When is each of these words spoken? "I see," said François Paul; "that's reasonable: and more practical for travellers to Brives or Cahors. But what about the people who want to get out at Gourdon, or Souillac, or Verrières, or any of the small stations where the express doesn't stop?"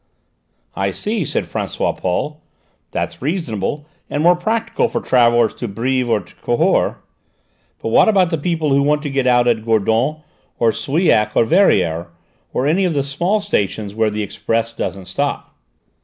"I 0.75 0.89
see," 0.89 1.25
said 1.25 1.43
François 1.43 1.95
Paul; 1.95 2.41
"that's 2.89 3.21
reasonable: 3.21 3.85
and 4.09 4.23
more 4.23 4.35
practical 4.35 4.87
for 4.87 4.99
travellers 4.99 5.53
to 5.53 5.67
Brives 5.67 6.09
or 6.09 6.21
Cahors. 6.21 6.95
But 7.83 7.89
what 7.89 8.09
about 8.09 8.31
the 8.31 8.39
people 8.39 8.71
who 8.73 8.81
want 8.81 9.03
to 9.03 9.11
get 9.11 9.27
out 9.27 9.47
at 9.47 9.63
Gourdon, 9.63 10.23
or 10.57 10.71
Souillac, 10.71 11.35
or 11.35 11.45
Verrières, 11.45 12.07
or 12.51 12.65
any 12.65 12.83
of 12.83 12.95
the 12.95 13.03
small 13.03 13.41
stations 13.41 13.93
where 13.93 14.09
the 14.09 14.23
express 14.23 14.71
doesn't 14.71 15.05
stop?" 15.05 15.53